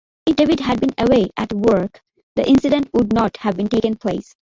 [0.25, 1.91] If David had been away at war,
[2.35, 4.35] the incident would not have taken place.